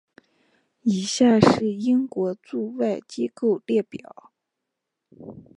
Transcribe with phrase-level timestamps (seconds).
[0.81, 4.31] 以下是英国驻外机构列表。